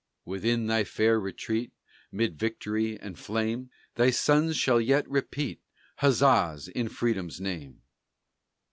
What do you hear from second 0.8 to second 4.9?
fair retreat, 'Mid victory and flame, Thy sons shall